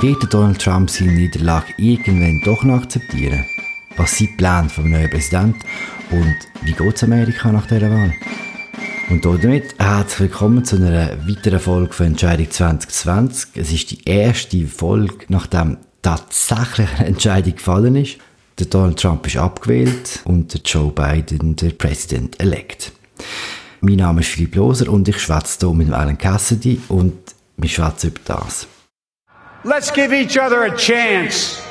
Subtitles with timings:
[0.00, 3.44] Wird Donald Trump seine Niederlage irgendwann doch noch akzeptieren?
[3.96, 5.58] Was sind die Pläne vom neuen Präsidenten
[6.12, 8.14] und wie geht es Amerika nach dieser Wahl?
[9.10, 13.56] Und damit herzlich willkommen zu einer weiteren Folge von Entscheidung 2020.
[13.56, 18.18] Es ist die erste Folge, nachdem tatsächlich eine Entscheidung gefallen ist.
[18.60, 22.92] Der Donald Trump ist abgewählt und Joe Biden der Präsident-elect.
[23.80, 27.14] Mein Name ist Philipp Loser und ich schwätze hier mit Alan Cassidy und
[27.56, 28.68] wir schwätzen über das.
[29.68, 31.62] Let's give each other a chance.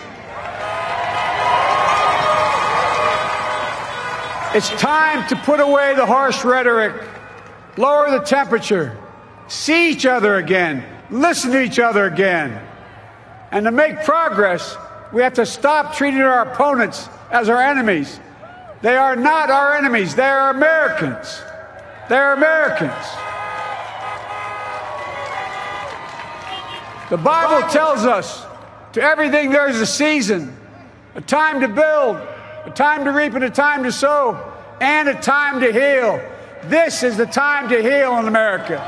[4.54, 6.94] It's time to put away the harsh rhetoric,
[7.76, 8.96] lower the temperature,
[9.48, 12.64] see each other again, listen to each other again.
[13.50, 14.78] And to make progress,
[15.12, 18.20] we have to stop treating our opponents as our enemies.
[18.84, 21.42] They are not our enemies, they are Americans.
[22.10, 23.27] They're Americans.
[27.10, 28.46] The Bible tells us
[28.92, 30.54] to everything there's a season,
[31.16, 32.18] a time to build,
[32.66, 34.38] a time to reap, and a time to sow,
[34.82, 36.20] and a time to heal.
[36.70, 38.82] This is the time to heal in America.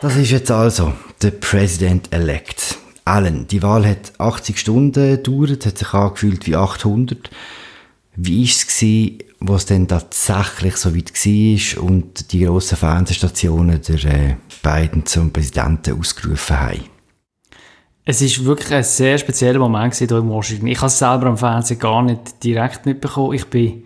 [0.00, 2.78] Das ist jetzt also der President-elect.
[3.04, 7.30] Allen, die Wahl hat 80 Stunden gedauert, hat sich angefühlt wie 800.
[8.14, 8.76] Wie war es,
[9.40, 15.32] wo es dann tatsächlich so weit war und die grossen Fernsehstationen der äh, beiden zum
[15.32, 16.80] Präsidenten ausgerufen haben?
[18.04, 20.66] Es war wirklich ein sehr spezieller Moment hier in Washington.
[20.66, 23.34] Ich habe es selber am Fernsehen gar nicht direkt mitbekommen.
[23.34, 23.84] Ich bin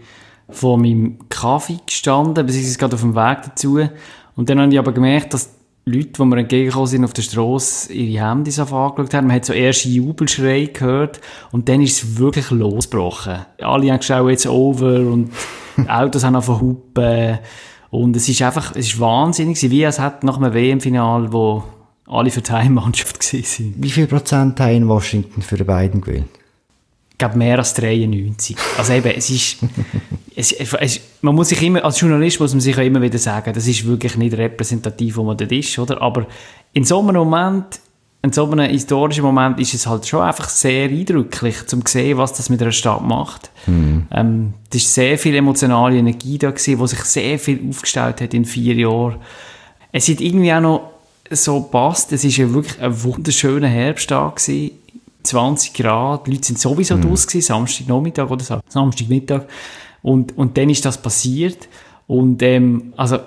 [0.49, 3.89] vor meinem Kaffee gestanden, beziehungsweise gerade auf dem Weg dazu.
[4.37, 5.51] Und dann habe ich aber gemerkt, dass
[5.87, 9.27] Leute, die mir entgegengekommen sind auf der Straße, ihre Handys angeschaut haben.
[9.27, 11.21] Man hat so erste Jubelschrei gehört
[11.53, 13.45] und dann ist es wirklich losgebrochen.
[13.59, 15.31] Alle haben geschaut, jetzt over und
[15.89, 17.39] Autos haben angefangen hupen.
[17.91, 21.65] Und es ist einfach, es ist wahnsinnig, wie es hat nach einem WM-Final, wo
[22.07, 23.75] alle für die Heimmannschaft waren.
[23.77, 26.25] Wie viel Prozent haben in Washington für die beiden gewählt?
[27.17, 28.57] Glaube, mehr als 93.
[28.77, 29.59] Also eben, es ist,
[30.37, 33.53] es, es, man muss sich immer, als Journalist muss man sich auch immer wieder sagen,
[33.53, 36.03] das ist wirklich nicht repräsentativ, wo man dort ist, oder?
[36.03, 36.27] Aber
[36.73, 37.81] in so einem Moment,
[38.23, 42.33] in so einem historischen Moment ist es halt schon einfach sehr eindrücklich, zum sehen, was
[42.33, 43.51] das mit einer Stadt macht.
[43.67, 44.07] Mhm.
[44.11, 48.35] Ähm, es ist sehr viel emotionale Energie da gewesen, wo sich sehr viel aufgestellt hat
[48.35, 49.17] in vier Jahren.
[49.93, 50.91] Es hat irgendwie auch noch
[51.31, 52.13] so passt.
[52.13, 54.71] Es ist ja wirklich ein wunderschöner Herbsttag gewesen.
[55.25, 57.03] 20 Grad, die Leute sind sowieso mhm.
[57.03, 59.47] draus gewesen, Samstagnachmittag oder so, Samstagmittag.
[60.03, 61.69] Und, und dann ist das passiert.
[62.07, 63.19] Und, ähm, also,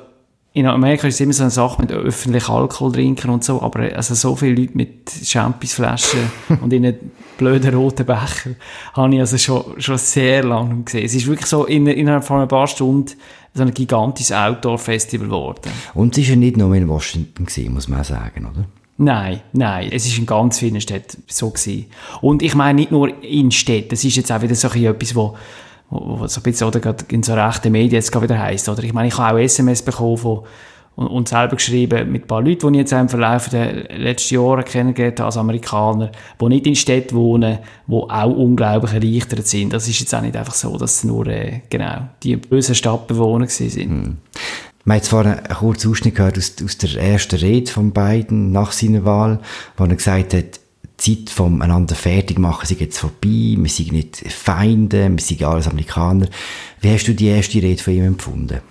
[0.53, 3.95] in Amerika ist es immer so eine Sache mit öffentlich Alkohol trinken und so, aber
[3.95, 6.19] also so viele Leute mit Championsflaschen
[6.61, 6.97] und in einem
[7.37, 8.55] blöden roten Becher
[8.93, 11.05] habe ich also schon, schon sehr lange gesehen.
[11.05, 13.11] Es ist wirklich so in, innerhalb von ein paar Stunden
[13.53, 15.71] so ein gigantisches Outdoor-Festival geworden.
[15.93, 18.65] Und es war ja nicht nur in Washington, gewesen, muss man auch sagen, oder?
[18.97, 21.85] Nein, nein, es ist in ganz vielen Städten so gewesen.
[22.21, 25.35] Und ich meine nicht nur in Städten, das ist jetzt auch wieder so etwas, wo,
[25.89, 28.83] wo, wo so ein bisschen oder gerade in so rechten Medien jetzt wieder heisst, oder?
[28.83, 30.43] Ich meine, ich habe auch SMS bekommen von,
[30.95, 34.33] und, und selber geschrieben mit ein paar Leuten, die ich jetzt im Verlauf der letzten
[34.33, 39.73] Jahre kennengelernt habe, als Amerikaner, die nicht in Städten wohnen, die auch unglaublich erleichtert sind.
[39.73, 43.47] Das ist jetzt auch nicht einfach so, dass es nur, äh, genau, die bösen Stadtbewohner
[43.47, 43.75] sind.
[43.75, 44.17] Hm.
[44.87, 48.71] Wir haben vorhin einen kurzen Ausschnitt gehört aus, aus der ersten Rede von Biden nach
[48.71, 49.41] seiner Wahl,
[49.75, 50.61] wo er gesagt hat,
[51.01, 55.43] die Zeit vom einander fertig machen sei jetzt vorbei, wir sind nicht Feinde, wir sind
[55.43, 56.27] alles Amerikaner.
[56.79, 58.61] Wie hast du die erste Rede von ihm empfunden?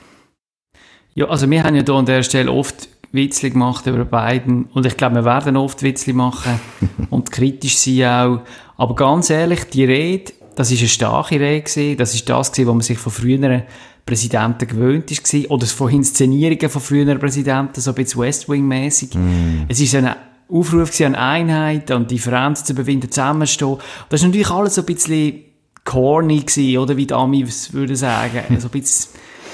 [1.15, 4.87] Ja, also wir haben ja hier an der Stelle oft Witzli gemacht über Biden und
[4.87, 6.59] ich glaube, wir werden oft Witzli machen
[7.11, 8.41] und kritisch sein auch.
[8.79, 11.99] Aber ganz ehrlich, die Rede, das ist eine starke Rede gewesen.
[11.99, 13.65] Das ist das gewesen, was man sich von früheren
[14.07, 15.47] Präsidenten gewöhnt ist gewesen.
[15.49, 19.15] Oder von Inszenierungen von früheren Präsidenten, so ein bisschen West Wing-mäßig.
[19.15, 19.65] Mm.
[19.69, 20.15] Es ist ein
[20.49, 23.79] Aufruf an Einheit, an Differenzen zu überwinden, zusammenstehen.
[24.09, 25.41] Das ist natürlich alles so ein bisschen
[25.85, 28.43] corny gewesen, oder wie die Amis würden sagen.
[28.61, 29.11] So ein bisschen,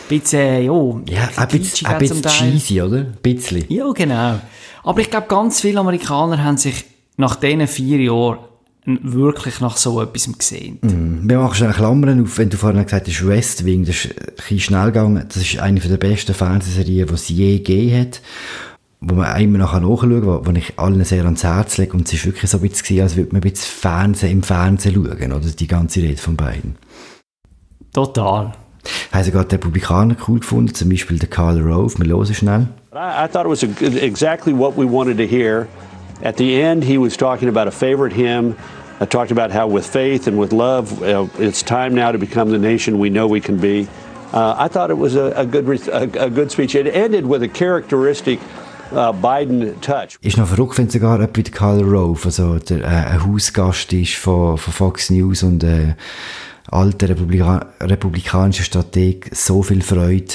[0.08, 2.98] bisschen jo, ja, ein bisschen, ein bisschen cheesy, oder?
[2.98, 3.64] Ein bisschen.
[3.70, 4.38] Ja, genau.
[4.84, 6.84] Aber ich glaube, ganz viele Amerikaner haben sich
[7.16, 8.38] nach diesen vier Jahren
[8.84, 10.78] wirklich nach so etwas gesehen.
[10.82, 11.28] Mm.
[11.28, 14.34] Wir machen schon Klammern auf, wenn du vorhin gesagt hast, West Wing, das ist ein
[14.36, 15.24] bisschen schnell gegangen.
[15.26, 18.20] Das ist eine der besten Fernsehserien, die es je gegeben hat.
[19.00, 21.92] Wo man immer nachher nachschauen kann, wo, wo ich allen sehr ans Herz lege.
[21.92, 24.94] Und es ist wirklich so ein bisschen, als würde man ein bisschen Fernsehen im Fernsehen
[24.94, 25.40] schauen, oder?
[25.40, 26.76] Die ganze Rede von beiden.
[27.92, 28.52] Total.
[29.12, 32.68] Haben Sie gerade die Republikaner cool gefunden, zum Beispiel der Karl Rove, wir hören schnell.
[32.92, 35.68] I, I thought it was a, exactly what we wanted to hear.
[36.22, 38.56] At the end, he was talking about a favorite hymn.
[39.00, 42.50] I talked about how, with faith and with love, uh, it's time now to become
[42.50, 43.88] the nation we know we can be.
[44.32, 46.74] Uh, I thought it was a, a good, a, a, good speech.
[46.74, 48.38] It ended with a characteristic
[48.92, 50.16] uh, Biden touch.
[50.22, 54.56] Ist noch verrückt, wenn sogar jemand Karl Rove, also der, äh, ein Hausgast ist von,
[54.56, 55.96] von Fox News und äh,
[56.70, 60.34] alter Republika republikanischer Strateg, so viel Freude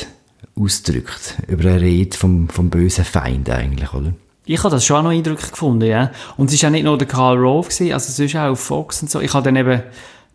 [0.59, 4.13] ausdrückt über eine Rede vom, vom bösen Feind eigentlich, oder?
[4.47, 6.11] Ich habe das schon auch noch eindrücklich gefunden, ja.
[6.37, 8.59] Und es war ja nicht nur der Karl Rove, gewesen, also es ist auch auf
[8.59, 9.19] Fox und so.
[9.19, 9.83] Ich habe dann eben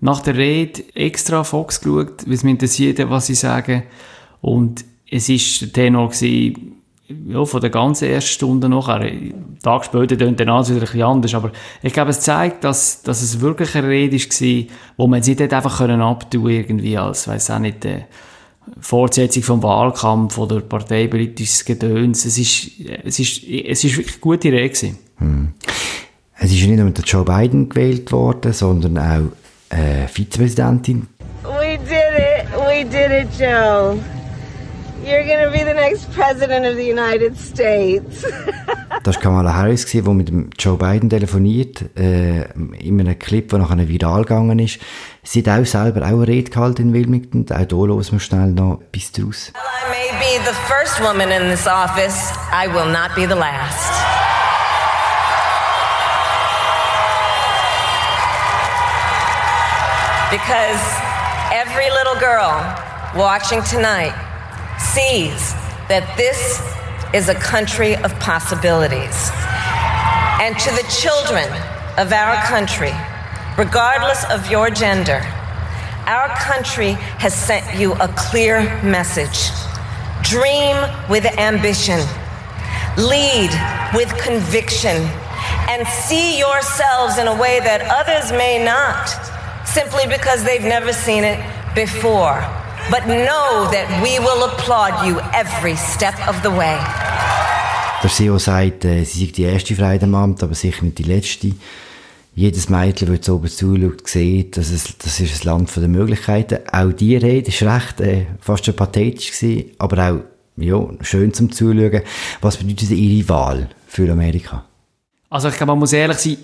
[0.00, 3.84] nach der Rede extra Fox geschaut, weil es mich interessiert, was sie sagen.
[4.42, 6.82] Und es ist der Tenor gewesen,
[7.28, 9.10] ja, von der ganzen ersten Stunde nachher.
[9.62, 11.34] Tag später tönt dann alles wieder ein bisschen anders.
[11.34, 15.38] Aber ich glaube, es zeigt, dass, dass es wirklich eine Rede war, wo man sich
[15.38, 18.02] nicht einfach können abtun irgendwie als, weiß auch nicht, äh,
[18.80, 22.24] Fortsetzung vom Wahlkampf oder parteipolitisches Gedöns.
[22.24, 22.70] Es ist,
[23.04, 24.98] es ist, es ist wirklich eine gute Rede gewesen.
[25.18, 25.52] Hm.
[26.38, 31.06] Es ist nicht nur Joe Biden gewählt worden, sondern auch äh, Vizepräsidentin.
[31.44, 32.46] We did it.
[32.56, 33.98] We did it, Joe.
[35.04, 38.24] You're going to be the next president of the United States.
[39.02, 42.44] das war Kamala Harris, die mit dem Joe Biden telefoniert, äh,
[42.78, 44.78] in einem Clip, der nachher viral gegangen ist.
[45.24, 47.46] Sie hat auch selber auch eine Rede gehalten in Wilmington.
[47.50, 49.52] Auch hier hören wir schnell noch bis draus.
[49.52, 52.32] Well, I may be the first woman in this office.
[52.52, 53.90] I will not be the last.
[60.30, 60.80] Because
[61.52, 62.62] every little girl
[63.16, 64.14] watching tonight
[64.78, 65.52] sees
[65.88, 66.60] that this
[67.14, 69.30] is a country of possibilities.
[70.40, 71.44] And to the children
[71.98, 72.92] of our country,
[73.58, 75.20] regardless of your gender,
[76.06, 79.50] our country has sent you a clear message.
[80.22, 80.76] Dream
[81.08, 82.00] with ambition,
[82.96, 83.50] lead
[83.94, 84.96] with conviction,
[85.68, 89.08] and see yourselves in a way that others may not,
[89.66, 91.38] simply because they've never seen it
[91.74, 92.40] before.
[92.90, 96.76] But know that we will applaud you every step of the way.
[98.02, 101.04] Der CEO sagt, äh, sie sei die erste Frau im Amt, aber sicher nicht die
[101.04, 101.52] letzte.
[102.34, 106.58] Jedes Mädchen, das so oben zuschaut, sieht, dass es, das ist ein Land der Möglichkeiten.
[106.72, 110.20] Auch die Rede war recht, äh, fast schon pathetisch gewesen, aber auch,
[110.56, 112.02] ja, schön zum Zuschauen.
[112.40, 114.64] Was bedeutet Ihre Wahl für Amerika?
[115.30, 116.38] Also ich glaube, man muss ehrlich sein,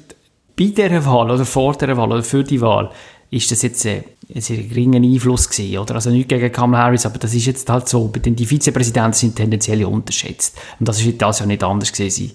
[0.56, 2.90] bei dieser Wahl oder vor dieser Wahl oder für die Wahl
[3.30, 5.94] ist das jetzt äh, ein sehr geringer Einfluss gewesen, oder?
[5.94, 8.08] Also nicht gegen Kamala Harris, aber das ist jetzt halt so.
[8.08, 10.56] Denn die Vizepräsidenten sind tendenziell unterschätzt.
[10.78, 12.32] Und das ist das ja nicht anders gewesen.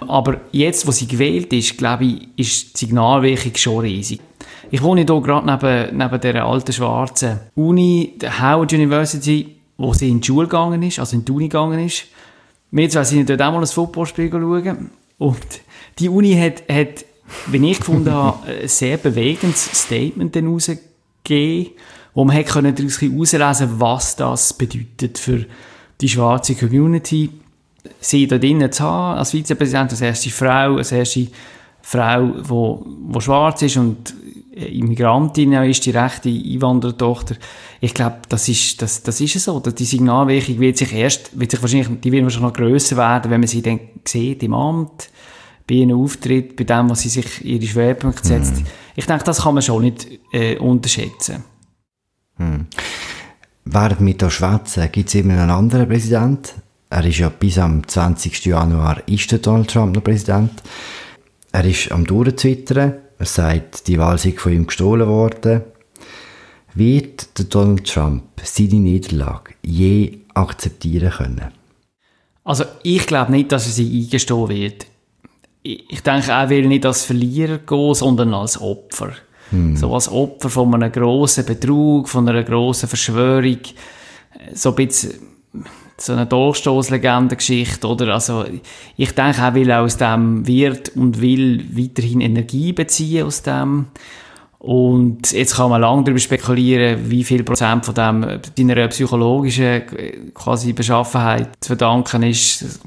[0.00, 4.20] Aber jetzt, wo sie gewählt ist, glaube ich, ist die Signalwirkung schon riesig.
[4.70, 10.08] Ich wohne hier gerade neben, neben der alten schwarzen Uni, der Howard University, wo sie
[10.08, 12.04] in die Schule gegangen ist, also in die Uni gegangen ist.
[12.70, 14.90] Wir zwei sind dort auch mal ein Footballspiel schauen.
[15.16, 15.38] Und
[15.98, 17.04] die Uni hat, hat
[17.46, 20.36] wie ich gefunden habe, ein sehr bewegendes Statement
[21.28, 21.72] herausgegeben,
[22.14, 25.44] wo man hätte daraus herauslesen was das bedeutet für
[26.00, 27.30] die schwarze Community.
[28.00, 31.28] Sie da drinnen zu haben, als Vizepräsident, als erste Frau, als erste
[31.80, 34.14] Frau, die wo, wo schwarz ist und
[34.52, 37.36] Immigrantin ist, die rechte Einwandertochter.
[37.80, 39.60] Ich glaube, das ist, das, das ist so.
[39.60, 43.40] Die Signalwirkung wird sich erst, wird sich wahrscheinlich, die wird wahrscheinlich noch grösser werden, wenn
[43.40, 45.10] man sie dann sieht im Amt
[45.68, 48.62] bei ihrem Auftritt, bei dem, was sie sich ihre Schwerpunkte setzt.
[48.62, 48.64] Mm.
[48.98, 51.44] Ich denke, das kann man schon nicht äh, unterschätzen.
[52.36, 52.62] Mm.
[53.64, 56.54] Während wir hier schwätzen, gibt es immer einen anderen Präsident.
[56.90, 58.46] Er ist ja bis am 20.
[58.46, 60.50] Januar ist der Donald Trump noch Präsident.
[61.52, 62.94] Er ist am Durchzwittern.
[63.20, 65.62] Er sagt, die Wahl sei von ihm gestohlen worden.
[66.74, 71.52] Wird der Donald Trump seine Niederlage je akzeptieren können?
[72.42, 74.86] Also ich glaube nicht, dass er sie eingestehen wird
[75.68, 79.12] ich denke, er will nicht als Verlierer gehen, sondern als Opfer.
[79.50, 79.76] Hm.
[79.76, 83.58] So als Opfer von einem grossen Betrug, von einer grossen Verschwörung.
[84.54, 85.14] So ein bisschen
[86.00, 88.14] so eine Durchstoßlegendengeschichte, oder?
[88.14, 88.44] Also,
[88.96, 93.86] ich denke, er will aus dem wird und will weiterhin Energie beziehen aus dem.
[94.60, 99.82] Und jetzt kann man lange darüber spekulieren, wie viel Prozent von dem seiner psychologischen
[100.34, 102.80] quasi Beschaffenheit zu verdanken ist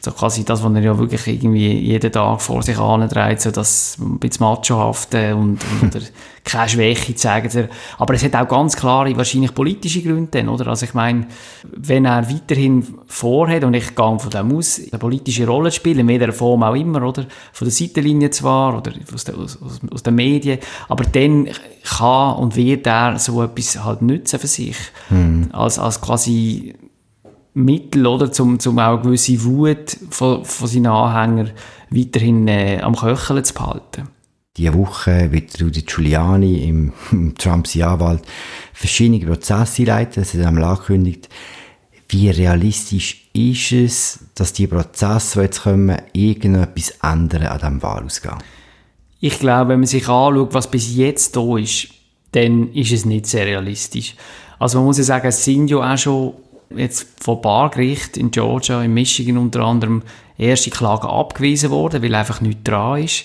[0.00, 3.96] so quasi das, was er ja wirklich irgendwie jeden Tag vor sich antreibt, so das
[3.98, 6.04] ein bisschen machohafte und, und oder
[6.46, 7.68] keine Schwäche zeigen.
[7.98, 10.68] Aber es hat auch ganz klare, wahrscheinlich politische Gründe dann, oder?
[10.68, 11.26] Also ich meine,
[11.64, 16.08] wenn er weiterhin vorhat, und ich gehe von dem aus, eine politische Rolle spielen, in
[16.08, 17.26] welcher Form auch immer, oder?
[17.52, 19.58] Von der Seitenlinie zwar, oder aus, der, aus,
[19.90, 21.48] aus den Medien, aber dann
[21.82, 24.76] kann und wird er so etwas halt nützen für sich.
[25.10, 25.48] Mhm.
[25.52, 26.74] Als, als quasi
[27.56, 31.52] Mittel, oder, zum, zum auch gewisse Wut von, von seinen Anhängern
[31.90, 34.08] weiterhin äh, am Köcheln zu behalten.
[34.58, 38.22] Diese Woche wird Rudy Giuliani im, im Trumps Anwalt
[38.74, 41.30] verschiedene Prozesse leiten, das hat er angekündigt.
[42.08, 48.38] Wie realistisch ist es, dass die Prozesse, die jetzt kommen, irgendetwas ändern an diesem Wahlausgang?
[49.18, 51.88] Ich glaube, wenn man sich anschaut, was bis jetzt da ist,
[52.32, 54.14] dann ist es nicht sehr realistisch.
[54.58, 56.34] Also man muss ja sagen, es sind ja auch schon
[56.74, 60.02] jetzt von Bargericht in Georgia, in Michigan unter anderem,
[60.38, 63.24] erste Klagen abgewiesen worden, weil einfach nichts dran ist.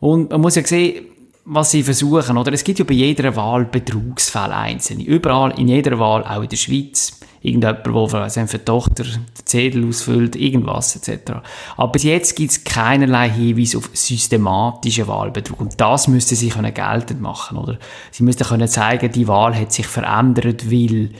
[0.00, 1.06] Und man muss ja sehen,
[1.44, 2.52] was sie versuchen, oder?
[2.52, 5.04] Es gibt ja bei jeder Wahl Betrugsfälle einzelne.
[5.04, 7.18] Überall, in jeder Wahl, auch in der Schweiz.
[7.40, 11.34] Irgendjemand, der für die Tochter den Zettel ausfüllt, irgendwas, etc.
[11.76, 15.60] Aber bis jetzt gibt es keinerlei Hinweis auf systematischen Wahlbetrug.
[15.60, 17.78] Und das müsste sie können geltend machen, oder?
[18.10, 21.10] Sie müssten können zeigen, die Wahl hat sich verändert, weil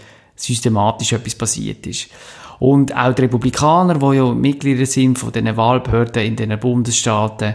[0.40, 2.08] systematisch etwas passiert ist.
[2.58, 7.54] Und auch die Republikaner, die ja Mitglieder sind von den Wahlbehörden in den Bundesstaaten,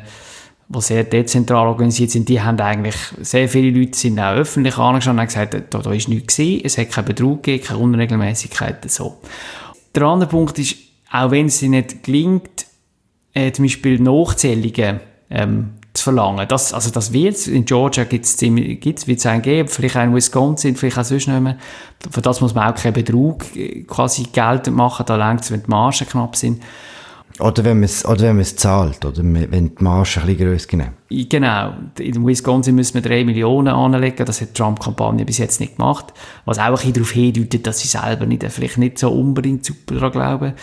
[0.70, 5.14] die sehr dezentral organisiert sind, die haben eigentlich, sehr viele Leute sind auch öffentlich angeschaut
[5.14, 8.90] und haben gesagt, da, da ist nichts gewesen, es hat keinen Betrug gegeben, keine Unregelmäßigkeiten,
[8.90, 9.20] so.
[9.94, 10.76] Der andere Punkt ist,
[11.12, 12.66] auch wenn es nicht gelingt,
[13.34, 15.74] äh, zum Beispiel Nachzählungen ähm,
[16.04, 16.48] verlangen.
[16.48, 20.76] Das, also das wird in Georgia gibt's, wird es einen geben, vielleicht auch in Wisconsin,
[20.76, 21.58] vielleicht auch sonst nicht mehr.
[22.12, 25.64] Für das muss man auch keinen Betrug äh, quasi geltend machen, da längt es, wenn
[25.64, 26.62] die Margen knapp sind.
[27.40, 30.38] Oder wenn man es, oder wenn man es zahlt, oder wenn die Marge ein bisschen
[30.38, 30.94] grösser genommen.
[31.10, 31.74] Genau.
[31.98, 34.24] In Wisconsin müssen wir 3 Millionen anlegen.
[34.26, 36.14] Das hat die Trump-Kampagne bis jetzt nicht gemacht.
[36.46, 39.96] Was auch ein bisschen darauf hindeutet, dass sie selber nicht, vielleicht nicht so unbedingt super
[39.96, 40.54] daran glauben.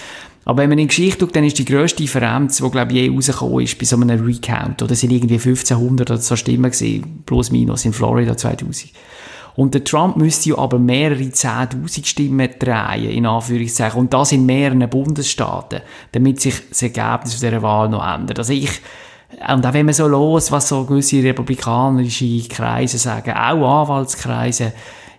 [0.51, 2.99] Aber wenn man in die Geschichte schaut, dann ist die grösste Differenz, die, glaube ich,
[2.99, 4.83] je rausgekommen ist, bei so einem Recount.
[4.83, 8.91] Oder sind irgendwie 1500 oder so Stimmen gewesen, plus minus in Florida 2000.
[9.55, 14.01] Und der Trump müsste ja aber mehrere 10.000 Stimmen drehen, in Anführungszeichen.
[14.01, 18.41] Und das in mehreren Bundesstaaten, damit sich das Ergebnis dieser Wahl noch ändert.
[18.41, 18.73] Also ich,
[19.55, 24.73] und auch wenn man so los, was so gewisse republikanische Kreise sagen, auch Anwaltskreise,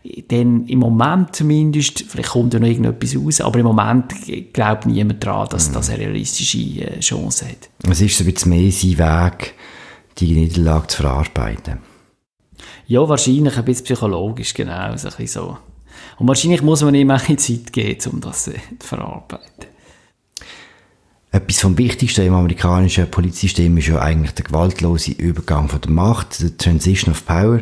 [0.03, 4.13] denn im Moment zumindest, vielleicht kommt ja noch irgendetwas raus, aber im Moment
[4.53, 5.73] glaubt niemand daran, dass mhm.
[5.73, 7.69] das eine realistische äh, Chance hat.
[7.89, 9.53] Es ist so ein bisschen mehr sein Weg,
[10.17, 11.79] die Niederlage zu verarbeiten.
[12.87, 15.57] Ja, wahrscheinlich ein bisschen psychologisch, genau, so ein so.
[16.17, 19.71] Und wahrscheinlich muss man ihm auch Zeit geben, um das äh, zu verarbeiten.
[21.33, 26.41] Etwas vom Wichtigsten im amerikanischen Polizsystem ist ja eigentlich der gewaltlose Übergang von der Macht,
[26.41, 27.61] der Transition of Power.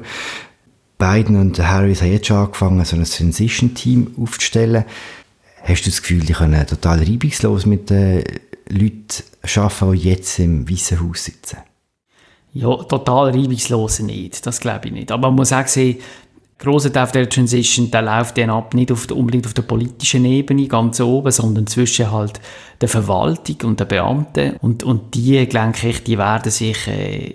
[1.00, 4.84] Biden und Harris haben jetzt schon angefangen, so ein Transition-Team aufzustellen.
[5.64, 8.24] Hast du das Gefühl, die können total reibungslos mit den
[8.68, 9.24] Leuten
[9.56, 11.60] arbeiten, die jetzt im Weißen Haus sitzen?
[12.54, 15.12] Ja, total reibungslos nicht, das glaube ich nicht.
[15.12, 16.00] Aber man muss auch sehen,
[16.58, 20.68] grosser Teil der Transition, der läuft dann ab, nicht auf unbedingt auf der politischen Ebene,
[20.68, 22.42] ganz oben, sondern zwischen halt
[22.82, 24.58] der Verwaltung und der Beamten.
[24.58, 27.34] Und, und die, denke ich, die werden sich äh,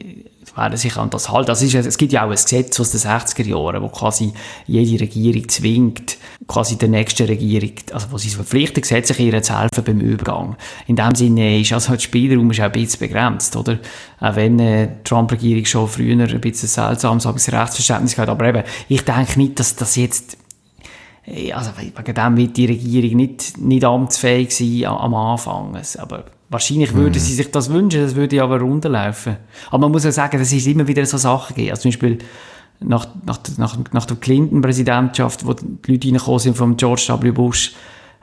[0.57, 1.47] werden sich an das halten.
[1.47, 4.33] Das ist, es gibt ja auch ein Gesetz aus den 60er Jahren, wo quasi
[4.67, 9.85] jede Regierung zwingt, quasi der nächsten Regierung, also wo sie verpflichtet, gesetzlich ihr zu helfen
[9.85, 10.57] beim Übergang.
[10.87, 13.79] In dem Sinne ist also der Spielraum ist auch ein bisschen begrenzt, oder?
[14.21, 19.03] Auch wenn äh, die Trump-Regierung schon früher ein bisschen seltsames Rechtsverständnis gehabt aber eben, ich
[19.03, 20.37] denke nicht, dass das jetzt
[21.27, 25.79] äh, also wegen dem wird die Regierung nicht, nicht amtsfähig sein am Anfang.
[25.99, 29.37] Aber Wahrscheinlich würden sie sich das wünschen, das würde aber runterlaufen.
[29.69, 31.71] Aber man muss ja sagen, dass es immer wieder so Sachen gibt.
[31.71, 32.19] Also zum Beispiel
[32.81, 37.31] nach, nach, nach, nach der Clinton-Präsidentschaft, wo die Leute reingekommen sind von George W.
[37.31, 37.73] Bush,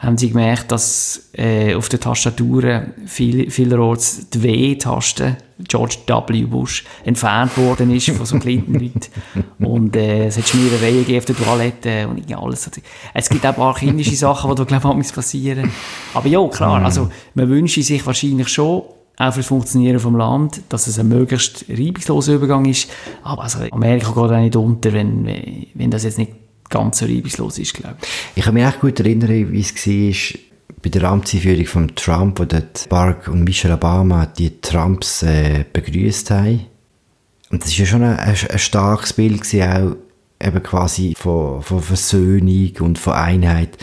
[0.01, 6.45] haben sie gemerkt, dass äh, auf den Tastaturen viel, vielerorts die W-Taste, George W.
[6.45, 9.01] Bush, entfernt worden ist von so Clinton-Leuten.
[9.59, 12.71] und äh, es hat Schmierereien auf der Toilette und alles.
[13.13, 15.71] Es gibt auch ein paar kindische Sachen, die da, glaube ich, passieren.
[16.15, 16.85] Aber ja, klar, mhm.
[16.85, 18.81] also man wünscht sich wahrscheinlich schon,
[19.17, 22.89] auch für das Funktionieren vom Land, dass es ein möglichst reibungsloser Übergang ist.
[23.21, 25.27] Aber also Amerika geht auch nicht unter, wenn,
[25.75, 26.40] wenn das jetzt nicht
[26.71, 28.09] ganz reibungslos ist, glaube ich.
[28.35, 30.39] Ich kann mich echt gut erinnern, wie es war
[30.81, 36.31] bei der Amtseinführung von Trump, wo dort Barack und Michelle Obama die Trumps äh, begrüßt
[36.31, 36.65] haben.
[37.51, 41.81] Und das war ja schon ein, ein, starkes Bild gewesen, auch eben quasi von, von
[41.81, 43.77] Versöhnung und von Einheit.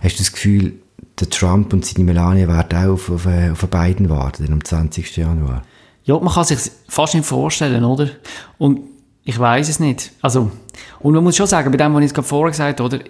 [0.00, 0.74] Hast du das Gefühl,
[1.18, 5.16] der Trump und seine Melania werden auch auf, auf, auf Biden warten am 20.
[5.16, 5.62] Januar?
[6.04, 6.58] Ja, man kann sich
[6.88, 8.10] fast nicht vorstellen, oder?
[8.58, 8.80] Und
[9.24, 10.12] ich weiß es nicht.
[10.20, 10.50] Also,
[11.00, 13.04] und man muss schon sagen, bei dem, was ich jetzt gerade vorher gesagt habe, oder,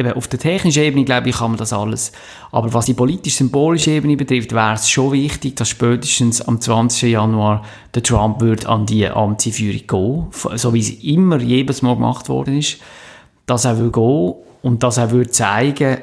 [0.00, 2.12] eben auf der technischen Ebene, glaube ich, kann man das alles.
[2.50, 7.10] Aber was die politisch-symbolische Ebene betrifft, wäre es schon wichtig, dass spätestens am 20.
[7.10, 7.64] Januar
[7.94, 9.86] der Trump wird an die Amtseinführung
[10.32, 12.78] gehen, so wie es immer jedes Mal gemacht worden ist,
[13.46, 15.98] dass er will gehen und dass er will zeigen,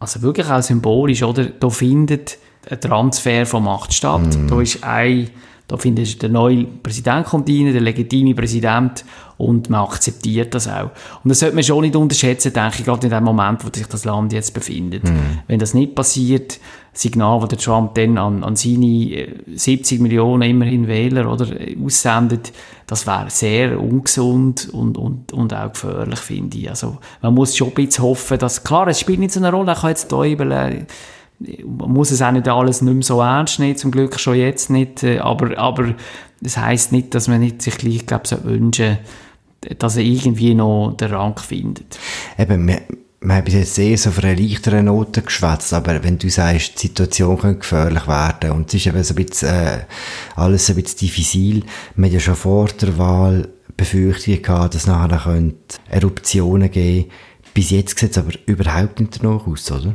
[0.00, 2.38] also wirklich auch symbolisch, oder, da findet
[2.68, 4.36] ein Transfer von Macht statt.
[4.36, 4.48] Mm.
[4.48, 5.30] Da ist ein
[5.68, 9.04] Da findet ich, der neue Präsident kommt rein, der legitime Präsident,
[9.36, 10.90] und man akzeptiert das auch.
[11.22, 13.86] Und das sollte man schon nicht unterschätzen, denke ich, gerade in dem Moment, wo sich
[13.86, 15.04] das Land jetzt befindet.
[15.04, 15.40] Mhm.
[15.46, 16.58] Wenn das nicht passiert,
[16.92, 21.76] Signal, das der Trump dann an, an seine 70 äh, Millionen immerhin Wähler oder, äh,
[21.84, 22.52] aussendet,
[22.88, 26.70] das wäre sehr ungesund und, und, und auch gefährlich, finde ich.
[26.70, 29.72] Also, man muss schon ein bisschen hoffen, dass, klar, es spielt nicht so eine Rolle,
[29.72, 30.86] ich kann jetzt Teubel, äh,
[31.38, 34.70] man muss es auch nicht alles nicht mehr so ernst nehmen, zum Glück schon jetzt
[34.70, 35.94] nicht, aber, aber
[36.40, 38.98] das heisst nicht, dass man nicht sich gleich, glaube ich, wünschen
[39.78, 41.98] dass er irgendwie noch den Rang findet.
[42.38, 42.80] Eben, wir,
[43.20, 46.74] wir haben bis jetzt sehr so auf einer leichteren Note geschwätzt, aber wenn du sagst,
[46.76, 49.78] die Situation könnte gefährlich werden und es ist eben so ein bisschen, äh,
[50.36, 51.64] alles ein bisschen diffizil,
[51.96, 57.10] wir haben ja schon vor der Wahl Befürchtungen gehabt, dass nachher könnte Eruptionen geben
[57.54, 59.94] Bis jetzt sieht es aber überhaupt nicht danach aus, oder?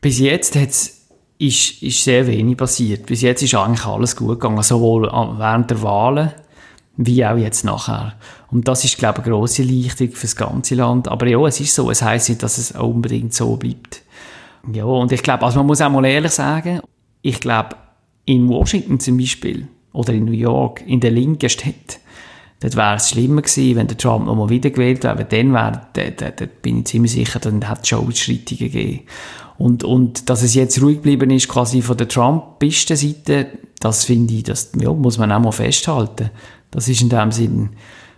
[0.00, 1.00] Bis jetzt hat's
[1.40, 3.06] ist, ist sehr wenig passiert.
[3.06, 6.30] Bis jetzt ist eigentlich alles gut gegangen, sowohl während der Wahlen
[6.96, 8.14] wie auch jetzt nachher.
[8.50, 11.08] Und das ist, glaube ich, eine grosse Erleichterung für das ganze Land.
[11.08, 14.02] Aber ja, es ist so, es heisst nicht, dass es unbedingt so bleibt.
[14.70, 16.80] Ja, und ich glaube, also man muss auch mal ehrlich sagen,
[17.22, 17.76] ich glaube,
[18.26, 22.00] in Washington zum Beispiel oder in New York, in der linken Stadt,
[22.60, 26.30] dort wäre es schlimmer gewesen, wenn der Trump nochmal wiedergewählt wäre, dann wäre, da, da,
[26.30, 29.00] da bin ich ziemlich sicher, dann hätte es schon Ausschreitungen gegeben.
[29.58, 33.46] Und, und dass es jetzt ruhig geblieben ist, quasi von der Trump-Seite,
[33.78, 36.30] das finde ich, das ja, muss man auch mal festhalten.
[36.70, 37.70] Das ist in dem Sinn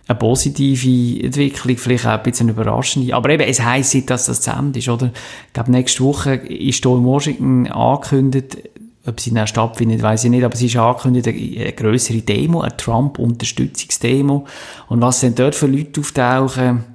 [0.07, 3.11] eine positive Entwicklung, vielleicht auch ein bisschen überraschend.
[3.13, 5.11] Aber eben, es heisst nicht, dass das zu Ende ist, oder?
[5.47, 8.57] Ich glaube, nächste Woche ist hier in Washington angekündigt,
[9.05, 12.75] ob sie dann stattfindet, weiß ich nicht, aber es ist angekündigt, eine größere Demo, eine
[12.77, 14.45] Trump-Unterstützungsdemo.
[14.87, 16.85] Und was denn dort für Leute auftauchen,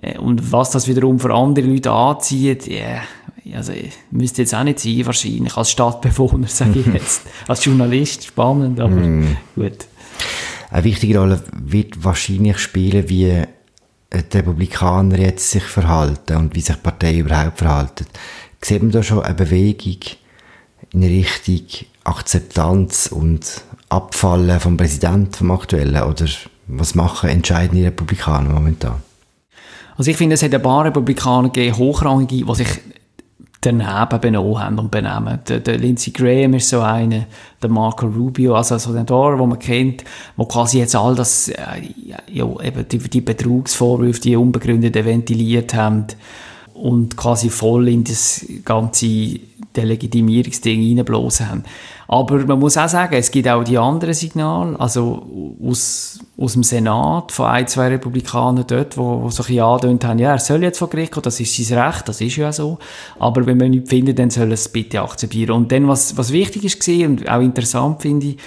[0.00, 3.02] äh, und was das wiederum für andere Leute anzieht, yeah,
[3.54, 3.72] also
[4.10, 7.22] müsste jetzt auch nicht sein, wahrscheinlich, als Stadtbewohner, sage ich jetzt.
[7.48, 9.36] als Journalist, spannend, aber mm.
[9.56, 9.86] gut.
[10.70, 13.46] Eine wichtige Rolle wird wahrscheinlich spielen, wie äh,
[14.10, 18.06] die Republikaner jetzt sich verhalten und wie sich die Partei überhaupt verhalten.
[18.62, 19.98] Sieht man da schon eine Bewegung
[20.92, 26.02] in Richtung Akzeptanz und Abfallen vom Präsidenten, vom aktuellen?
[26.02, 26.26] Oder
[26.66, 29.02] was machen entscheidende Republikaner momentan?
[29.96, 32.80] Also ich finde, es hat ein paar Republikaner gegeben, hochrangige, die sich
[33.60, 35.40] daneben benommen haben und benehmen.
[35.46, 37.26] Der, der Lindsey Graham ist so einer,
[37.62, 40.04] der Marco Rubio, also so der Dor, wo man kennt,
[40.36, 41.58] wo quasi jetzt all das, äh,
[42.28, 46.06] ja, eben die, die Betrugsvorwürfe, die unbegründeten ventiliert haben
[46.72, 49.38] und quasi voll in das ganze
[49.76, 51.64] Delegitimierungsding reinblasen haben.
[52.08, 56.64] Aber man muss auch sagen, es gibt auch die anderen Signale, also aus, aus dem
[56.64, 60.38] Senat von ein, zwei Republikanern dort, wo, wo so ein bisschen angedeutet haben, ja, er
[60.38, 62.78] soll jetzt vor Gericht kommen, das ist sein Recht, das ist ja so.
[63.18, 65.52] Aber wenn man nichts findet, dann soll er es bitte akzeptieren.
[65.52, 68.38] Und dann, was, was wichtig ist und auch interessant finde ich,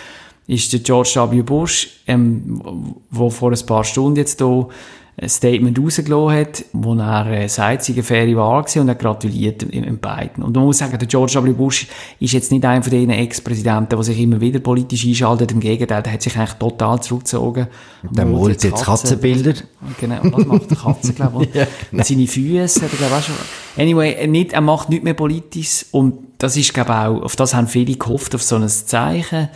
[0.45, 1.41] ist der George W.
[1.41, 2.61] Bush, ähm,
[3.09, 4.67] wo vor ein paar Stunden jetzt hier
[5.15, 8.95] ein Statement rausgelassen hat, wo er äh, sagt, es eine faire Wahl war und er
[8.95, 10.43] gratuliert in beiden.
[10.43, 11.51] Und man muss sagen, der George W.
[11.51, 11.87] Bush
[12.19, 15.51] ist jetzt nicht einer von den Ex-Präsidenten, der sich immer wieder politisch einschaltet.
[15.51, 17.67] Im Gegenteil, der hat sich eigentlich total zurückgezogen.
[18.01, 19.53] Der malt jetzt Katzenbilder.
[19.99, 21.53] Genau, was macht der Katze, glaube ich?
[21.53, 22.03] ja, genau.
[22.03, 23.35] Seine Füße, hat er, glaube ich, schon.
[23.77, 27.53] Anyway, nicht, er macht nichts mehr politisch und das ist, glaube ich, auch, auf das
[27.53, 29.49] haben viele gehofft, auf so ein Zeichen.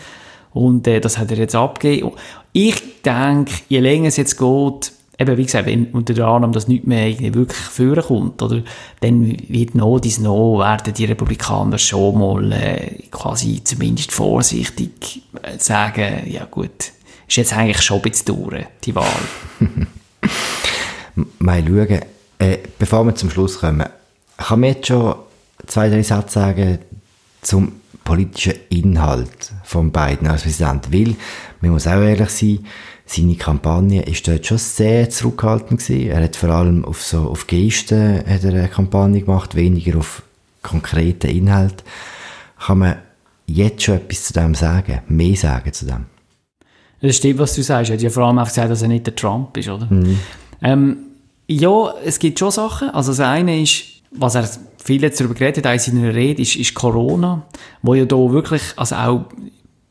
[0.54, 2.12] Und äh, das hat er jetzt abgegeben.
[2.54, 6.68] Ich denke, je länger es jetzt geht, eben, wie gesagt, wenn unter der Annahme, dass
[6.68, 8.62] nichts mehr wirklich führen kommt, oder,
[9.00, 15.58] dann wird noch dies noch, werden die Republikaner schon mal, äh, quasi zumindest vorsichtig äh,
[15.58, 16.92] sagen, ja gut,
[17.28, 19.06] ist jetzt eigentlich schon ein bisschen durch, die Wahl.
[21.40, 22.00] mal schauen,
[22.40, 23.88] äh, bevor wir zum Schluss kommen,
[24.38, 25.16] kann man jetzt schon
[25.66, 26.80] zwei, drei Sätze sagen
[27.42, 30.94] zum politischen Inhalt von Biden als Präsident?
[30.94, 31.16] Weil,
[31.62, 32.60] man muss auch ehrlich sein,
[33.08, 36.10] seine Kampagne ist dort schon sehr zurückhaltend gewesen.
[36.10, 40.24] Er hat vor allem auf so, auf Gesten hat er eine Kampagne gemacht, weniger auf
[40.62, 41.84] konkrete Inhalt.
[42.60, 42.98] Kann man
[43.46, 45.00] jetzt schon etwas zu dem sagen?
[45.08, 46.06] Mehr sagen zu dem?
[47.02, 47.92] Das stimmt, was du sagst.
[47.92, 49.88] Er hat ja vor allem auch gesagt, dass er nicht der Trump ist, oder?
[49.90, 50.20] Mhm.
[50.62, 50.98] Ähm,
[51.48, 52.90] ja, es gibt schon Sachen.
[52.90, 54.50] Also das eine ist, was er
[54.84, 57.46] viel jetzt darüber geredet hat, in seiner Rede, ist, ist Corona,
[57.82, 59.26] wo ja da wirklich, also auch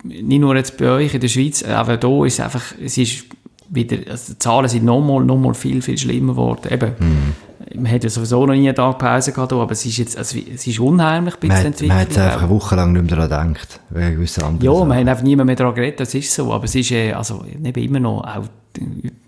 [0.08, 3.24] nicht nur jetzt bei euch in der Schweiz, aber da ist einfach, es ist
[3.68, 6.68] wieder, also die Zahlen sind nochmal, nochmal viel, viel schlimmer geworden.
[6.70, 7.82] Eben, mhm.
[7.82, 10.38] man hat ja sowieso noch nie einen Tag Pause gehabt, aber es ist jetzt, also
[10.54, 11.88] es ist unheimlich bisschen entwickelt.
[11.88, 14.88] Man hat einfach eine Woche lang nicht mehr daran gedacht, wegen gewissen anderen Ja, Sachen.
[14.88, 17.44] man hat einfach niemand mehr daran geredet, das ist so, aber es ist, äh, also,
[17.44, 18.44] eben immer noch, auch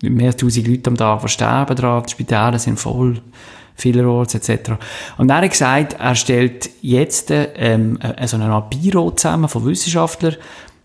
[0.01, 3.21] mehr als 1000 Leute am Tag versterben daran, die Spitäle sind voll
[3.75, 4.71] vielerorts etc.
[5.17, 10.35] Und er hat gesagt, er stellt jetzt ähm, so eine Art Büro zusammen von Wissenschaftlern,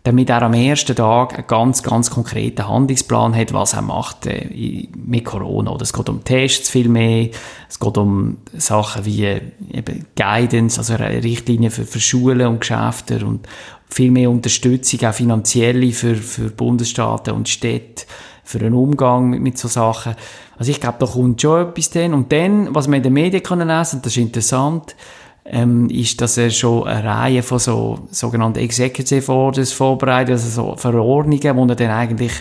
[0.04, 4.86] damit er am ersten Tag einen ganz, ganz konkreten Handlungsplan hat, was er macht äh,
[4.94, 5.70] mit Corona.
[5.70, 7.30] Oder es geht um Tests viel mehr,
[7.70, 9.40] es geht um Sachen wie äh,
[9.72, 13.48] eben Guidance, also Richtlinien für, für Schulen und Geschäfte und
[13.88, 18.04] viel mehr Unterstützung, auch finanzielle für, für Bundesstaaten und Städte,
[18.44, 20.16] für einen Umgang mit, mit so Sachen.
[20.58, 22.12] Also ich glaube, da kommt schon etwas dann.
[22.12, 24.96] Und dann, was wir in den Medien können lesen, das ist interessant,
[25.44, 30.76] ähm, ist, dass er schon eine Reihe von so sogenannten Executive Orders vorbereitet, also so
[30.76, 32.32] Verordnungen, wo er dann eigentlich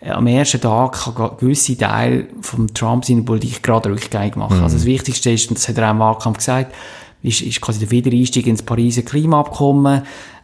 [0.00, 4.58] äh, am ersten Tag kann gewisse Teile von Trump seiner Politik gerade rückgängig machen.
[4.58, 4.64] Mhm.
[4.64, 6.74] Also das Wichtigste ist, und das hat er auch im Wahlkampf gesagt,
[7.22, 10.02] ist, ist quasi der Wiedereinstieg ins Pariser Klimaabkommen,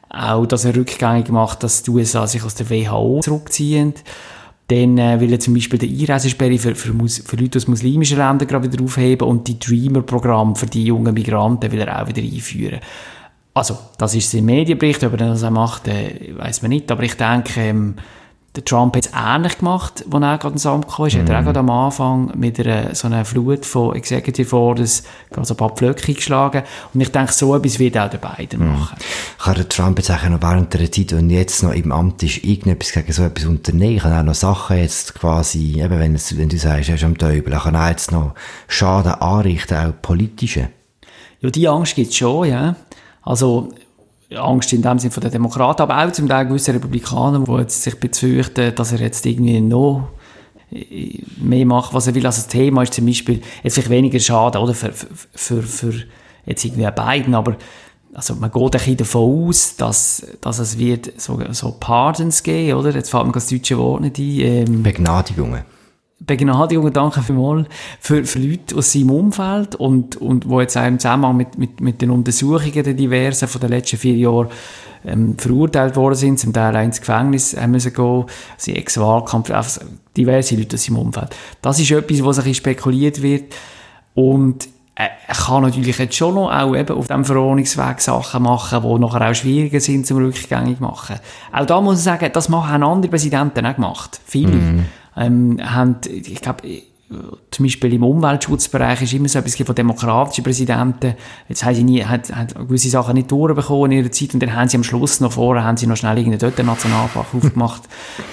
[0.09, 3.95] auch, dass er rückgängig macht, dass die USA sich aus der WHO zurückziehen.
[4.69, 8.49] Dann äh, will er zum Beispiel die Einreisesperre für, für, für Leute aus muslimischen Ländern
[8.49, 12.81] gerade wieder aufheben und die Dreamer-Programm für die jungen Migranten will er auch wieder einführen.
[13.55, 17.05] Also, das ist sein Medienbericht, ob er das auch macht, äh, weiß man nicht, aber
[17.05, 17.95] ich denke, ähm,
[18.57, 21.07] der Trump hat es ähnlich gemacht, als er gerade ins Amt kam.
[21.07, 21.11] Mm.
[21.11, 21.45] Hat er auch mhm.
[21.45, 26.15] gerade am Anfang mit einer, so einer Flut von Executive Orders gerade ein paar Pflöcke
[26.15, 26.63] geschlagen.
[26.95, 28.73] Und ich denke, so etwas wird auch der Biden mm.
[28.73, 28.97] machen.
[29.39, 32.45] Kann der Trump jetzt auch noch während der Zeit, und jetzt noch im Amt ist,
[32.45, 33.99] irgendetwas gegen so etwas unternehmen?
[33.99, 37.19] Kann auch noch Sachen jetzt quasi, eben wenn, es, wenn du sagst, er ist am
[37.19, 38.35] Teufel, kann er jetzt noch
[38.69, 40.71] Schaden anrichten, auch politische?
[41.41, 42.75] Ja, die Angst gibt es schon, ja.
[43.21, 43.69] Also,
[44.35, 47.83] Angst in dem Sinne von den Demokraten, aber auch zum Teil gewissen Republikaner, die jetzt
[47.83, 50.09] sich befürchten, dass er jetzt irgendwie noch
[50.73, 52.27] äh, mehr macht, was er will.
[52.27, 55.95] Also das Thema ist zum Beispiel jetzt vielleicht weniger schade, oder, für, für, für
[56.45, 57.57] jetzt irgendwie beiden, aber
[58.15, 62.79] also man geht ein bisschen davon aus, dass, dass es wird so, so Pardons geben,
[62.79, 62.91] oder?
[62.91, 64.41] Jetzt fällt mir das deutsche Wort nicht ein.
[64.41, 65.65] Ähm, Begnadigungen.
[66.19, 67.69] Begnadigungen, danke vielmals,
[68.01, 71.81] für, für Leute aus seinem Umfeld und, und wo jetzt auch im Zusammenhang mit, mit,
[71.83, 74.49] mit den Untersuchungen der diversen von den letzten vier Jahren
[75.05, 78.25] ähm, verurteilt worden sind, zum Teil auch ins Gefängnis haben müssen gehen,
[78.57, 79.83] sie Ex-Wahlkampf, also
[80.17, 81.37] diverse Leute aus seinem Umfeld.
[81.61, 83.55] Das ist etwas, was ein bisschen spekuliert wird
[84.15, 88.99] und er kann natürlich jetzt schon noch auch eben auf dem Verordnungsweg Sachen machen, die
[88.99, 91.17] nachher auch schwieriger sind zum rückgängig machen.
[91.53, 94.19] Auch da muss ich sagen, das machen andere Präsidenten auch gemacht.
[94.25, 94.53] Viele.
[94.53, 94.85] Mm
[95.17, 96.63] ähm, haben, ich glaube,
[97.53, 101.15] zum Beispiel im Umweltschutzbereich ist immer so etwas von demokratischen Präsidenten.
[101.49, 104.55] Jetzt haben sie nie, hat, hat gewisse Sachen nicht durchbekommen in ihrer Zeit und dann
[104.57, 107.83] haben sie am Schluss noch vorher, haben sie noch schnell irgendwie dort Nationalpark aufgemacht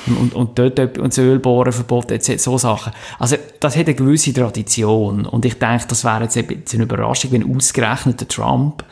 [0.08, 2.41] und, und dort und das Ölbohren verboten, etc.
[2.41, 2.93] so Sachen.
[3.19, 7.56] Also, das hat eine gewisse Tradition und ich denke, das wäre jetzt eine Überraschung, wenn
[7.56, 8.84] ausgerechnet der Trump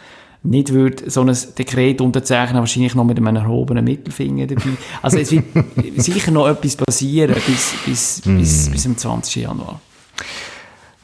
[0.43, 4.71] nicht würde so ein Dekret unterzeichnen, wahrscheinlich noch mit einem erhobenen Mittelfinger dabei.
[5.01, 5.45] Also es wird
[5.97, 8.37] sicher noch etwas passieren bis, bis, mm.
[8.37, 9.43] bis, bis zum 20.
[9.43, 9.79] Januar.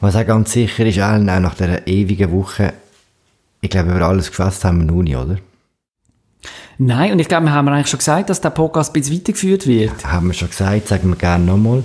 [0.00, 2.74] Was auch ganz sicher ist, auch nach dieser ewigen Woche,
[3.60, 5.38] ich glaube, über alles gefasst haben wir noch nicht, oder?
[6.80, 9.66] Nein, und ich glaube, wir haben eigentlich schon gesagt, dass der Podcast ein bisschen weitergeführt
[9.66, 10.06] wird.
[10.06, 11.82] Haben wir schon gesagt, sagen wir gerne nochmal.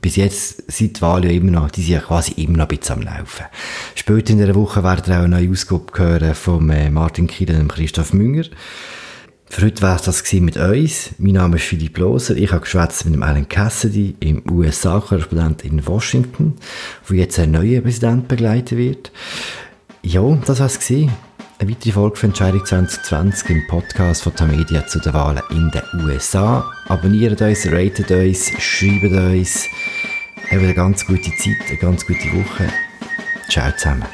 [0.00, 2.78] Bis jetzt sind die Wahlen ja immer noch, die sind ja quasi immer noch ein
[2.78, 3.46] bisschen am Laufen.
[3.96, 7.62] Später in der Woche werden wir auch eine neue Ausgabe hören von äh, Martin Kielen
[7.62, 8.44] und Christoph Münger.
[9.46, 11.10] Für heute war es das mit uns.
[11.18, 12.36] Mein Name ist Philipp Loser.
[12.36, 16.54] Ich habe geschwätzt mit Alan Cassidy, im USA-Korrespondent in Washington,
[17.08, 19.10] wo jetzt ein neuer Präsident begleiten wird.
[20.02, 20.78] Ja, das war es
[21.58, 25.82] eine weitere Folge von Entscheidung 2020 im Podcast von Tamedia zu den Wahlen in den
[26.06, 26.64] USA.
[26.86, 29.66] Abonniert uns, ratet uns, schreibt uns.
[30.50, 32.68] Habt eine ganz gute Zeit, eine ganz gute Woche.
[33.48, 34.06] Ciao zusammen.